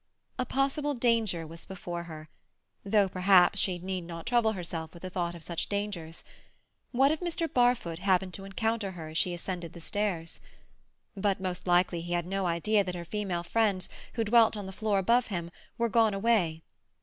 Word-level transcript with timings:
A 0.39 0.47
possible 0.47 0.95
danger 0.95 1.45
was 1.45 1.63
before 1.63 2.05
her—though 2.05 3.07
perhaps 3.07 3.59
she 3.59 3.77
need 3.77 4.01
not 4.01 4.25
trouble 4.25 4.53
herself 4.53 4.95
with 4.95 5.03
the 5.03 5.11
thought 5.11 5.35
of 5.35 5.43
such 5.43 5.69
dangers. 5.69 6.23
What 6.89 7.11
if 7.11 7.19
Mr. 7.19 7.45
Barfoot 7.47 7.99
happened 7.99 8.33
to 8.33 8.43
encounter 8.45 8.93
her 8.93 9.09
as 9.09 9.19
she 9.19 9.35
ascended 9.35 9.73
the 9.73 9.79
stairs? 9.79 10.39
But 11.15 11.39
most 11.39 11.67
likely 11.67 12.01
he 12.01 12.13
had 12.13 12.25
no 12.25 12.47
idea 12.47 12.83
that 12.83 12.95
her 12.95 13.05
female 13.05 13.43
friends, 13.43 13.89
who 14.13 14.23
dwelt 14.23 14.57
on 14.57 14.65
the 14.65 14.71
floor 14.73 14.97
above 14.97 15.27
him, 15.27 15.51
were 15.77 15.87
gone 15.87 16.15
away. 16.15 16.63